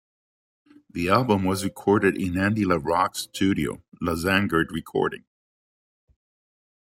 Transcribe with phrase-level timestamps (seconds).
[0.89, 5.25] The album was recorded in Andy LaRocque's studio Los Angered Recording.